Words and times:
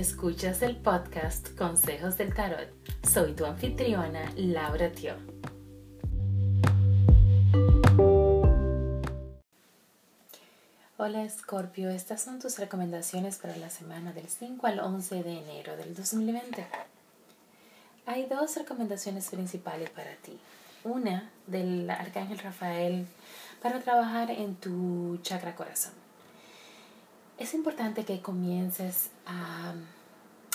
Escuchas 0.00 0.62
el 0.62 0.76
podcast 0.76 1.54
Consejos 1.58 2.16
del 2.16 2.32
Tarot. 2.32 2.70
Soy 3.06 3.34
tu 3.34 3.44
anfitriona, 3.44 4.32
Laura 4.34 4.90
Tio. 4.90 5.14
Hola 10.96 11.28
Scorpio, 11.28 11.90
estas 11.90 12.22
son 12.22 12.38
tus 12.38 12.58
recomendaciones 12.58 13.36
para 13.36 13.54
la 13.58 13.68
semana 13.68 14.14
del 14.14 14.26
5 14.26 14.66
al 14.66 14.80
11 14.80 15.22
de 15.22 15.38
enero 15.38 15.76
del 15.76 15.94
2020. 15.94 16.66
Hay 18.06 18.24
dos 18.24 18.56
recomendaciones 18.56 19.28
principales 19.28 19.90
para 19.90 20.14
ti. 20.16 20.38
Una 20.82 21.30
del 21.46 21.90
Arcángel 21.90 22.38
Rafael 22.38 23.06
para 23.60 23.80
trabajar 23.80 24.30
en 24.30 24.54
tu 24.54 25.18
chakra 25.18 25.54
corazón 25.54 25.92
es 27.40 27.54
importante 27.54 28.04
que 28.04 28.20
comiences 28.20 29.10
a, 29.26 29.72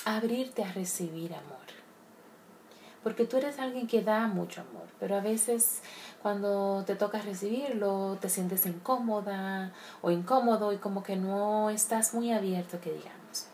abrirte 0.06 0.64
a 0.64 0.72
recibir 0.72 1.34
amor. 1.34 1.66
Porque 3.04 3.26
tú 3.26 3.38
eres 3.38 3.58
alguien 3.58 3.88
que 3.88 4.04
da 4.04 4.28
mucho 4.28 4.62
amor, 4.62 4.88
pero 5.00 5.16
a 5.16 5.20
veces 5.20 5.82
cuando 6.22 6.84
te 6.86 6.96
toca 6.96 7.20
recibirlo 7.22 8.18
te 8.22 8.30
sientes 8.30 8.68
incómoda 8.68 9.74
o 10.04 10.12
incómodo 10.12 10.74
y 10.74 10.78
como 10.78 11.02
que 11.02 11.16
no 11.16 11.72
estás 11.72 12.14
muy 12.14 12.32
abierto, 12.32 12.80
que 12.80 12.94
digamos. 12.94 13.48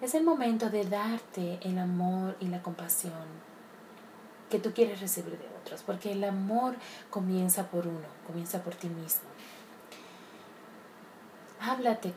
Es 0.00 0.14
el 0.14 0.22
momento 0.22 0.70
de 0.70 0.84
darte 0.84 1.58
el 1.62 1.76
amor 1.76 2.36
y 2.38 2.46
la 2.46 2.62
compasión 2.62 3.48
que 4.48 4.60
tú 4.60 4.72
quieres 4.72 5.00
recibir 5.00 5.36
de 5.36 5.48
otros, 5.60 5.82
porque 5.82 6.12
el 6.12 6.22
amor 6.22 6.76
comienza 7.10 7.68
por 7.68 7.86
uno, 7.86 8.06
comienza 8.28 8.62
por 8.62 8.76
ti 8.76 8.88
mismo. 8.88 9.28
Háblate 11.60 12.12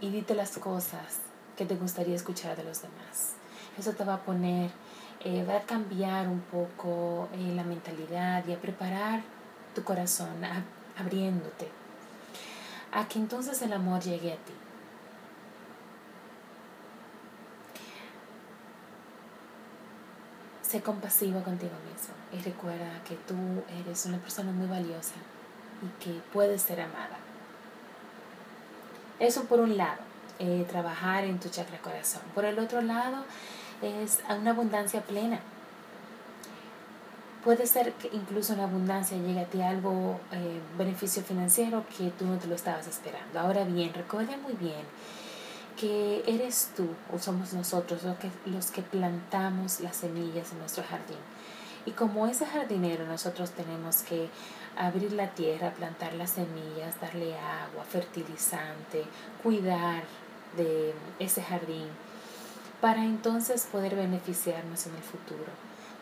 y 0.00 0.10
dite 0.10 0.34
las 0.34 0.58
cosas 0.58 1.20
que 1.56 1.66
te 1.66 1.76
gustaría 1.76 2.16
escuchar 2.16 2.56
de 2.56 2.64
los 2.64 2.82
demás. 2.82 3.34
Eso 3.78 3.92
te 3.92 4.04
va 4.04 4.14
a 4.14 4.22
poner, 4.22 4.70
eh, 5.20 5.44
va 5.48 5.58
a 5.58 5.62
cambiar 5.62 6.28
un 6.28 6.40
poco 6.40 7.28
eh, 7.34 7.52
la 7.54 7.64
mentalidad 7.64 8.46
y 8.46 8.52
a 8.52 8.60
preparar 8.60 9.22
tu 9.74 9.84
corazón, 9.84 10.42
abriéndote, 10.98 11.68
a 12.92 13.06
que 13.06 13.18
entonces 13.18 13.60
el 13.62 13.72
amor 13.72 14.00
llegue 14.00 14.32
a 14.32 14.36
ti. 14.36 14.52
Sé 20.62 20.82
compasivo 20.82 21.42
contigo 21.42 21.72
mismo 21.92 22.14
y 22.32 22.42
recuerda 22.42 23.02
que 23.06 23.16
tú 23.16 23.34
eres 23.80 24.06
una 24.06 24.18
persona 24.18 24.52
muy 24.52 24.68
valiosa 24.68 25.16
y 25.82 26.04
que 26.04 26.20
puedes 26.32 26.62
ser 26.62 26.80
amada. 26.80 27.19
Eso 29.20 29.44
por 29.44 29.60
un 29.60 29.76
lado, 29.76 30.00
eh, 30.38 30.66
trabajar 30.68 31.24
en 31.24 31.38
tu 31.38 31.50
chakra 31.50 31.78
corazón. 31.78 32.22
Por 32.34 32.46
el 32.46 32.58
otro 32.58 32.80
lado, 32.80 33.24
es 33.82 34.20
una 34.28 34.50
abundancia 34.50 35.02
plena. 35.02 35.40
Puede 37.44 37.66
ser 37.66 37.92
que 37.92 38.08
incluso 38.12 38.54
una 38.54 38.64
abundancia 38.64 39.16
llegue 39.16 39.40
a 39.40 39.44
ti 39.44 39.62
algo, 39.62 40.18
eh, 40.32 40.60
beneficio 40.76 41.22
financiero 41.22 41.84
que 41.96 42.10
tú 42.10 42.26
no 42.26 42.38
te 42.38 42.46
lo 42.46 42.54
estabas 42.54 42.86
esperando. 42.86 43.38
Ahora 43.38 43.64
bien, 43.64 43.94
recuerda 43.94 44.36
muy 44.38 44.54
bien 44.54 44.84
que 45.78 46.22
eres 46.26 46.70
tú 46.76 46.88
o 47.12 47.18
somos 47.18 47.54
nosotros 47.54 48.02
los 48.02 48.18
que, 48.18 48.30
los 48.44 48.70
que 48.70 48.82
plantamos 48.82 49.80
las 49.80 49.96
semillas 49.96 50.52
en 50.52 50.58
nuestro 50.58 50.84
jardín. 50.84 51.16
Y 51.86 51.92
como 51.92 52.26
ese 52.26 52.46
jardinero 52.46 53.06
nosotros 53.06 53.50
tenemos 53.50 54.02
que 54.02 54.28
abrir 54.76 55.12
la 55.12 55.34
tierra, 55.34 55.74
plantar 55.74 56.14
las 56.14 56.30
semillas, 56.30 57.00
darle 57.00 57.38
agua, 57.38 57.84
fertilizante, 57.84 59.04
cuidar 59.42 60.02
de 60.56 60.94
ese 61.18 61.42
jardín, 61.42 61.88
para 62.80 63.04
entonces 63.04 63.66
poder 63.70 63.94
beneficiarnos 63.94 64.86
en 64.86 64.96
el 64.96 65.02
futuro 65.02 65.52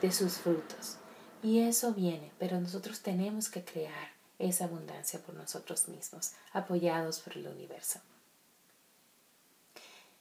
de 0.00 0.12
sus 0.12 0.38
frutos. 0.38 0.97
Y 1.42 1.60
eso 1.60 1.92
viene, 1.92 2.32
pero 2.38 2.60
nosotros 2.60 3.00
tenemos 3.00 3.48
que 3.48 3.64
crear 3.64 4.10
esa 4.38 4.64
abundancia 4.64 5.20
por 5.20 5.34
nosotros 5.34 5.88
mismos, 5.88 6.32
apoyados 6.52 7.20
por 7.20 7.36
el 7.36 7.48
universo. 7.48 8.00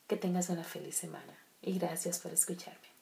Que 0.08 0.18
tengas 0.18 0.50
una 0.50 0.64
feliz 0.64 0.96
semana 0.96 1.38
y 1.62 1.78
gracias 1.78 2.20
por 2.20 2.32
escucharme. 2.32 2.97